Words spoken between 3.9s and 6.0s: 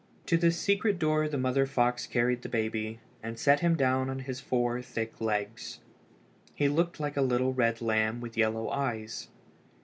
on his four thick legs.